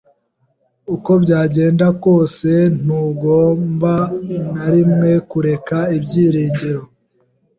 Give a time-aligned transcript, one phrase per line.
[0.95, 2.51] Uko byagenda kose,
[2.81, 3.93] ntugomba
[4.55, 6.81] na rimwe kureka ibyiringiro.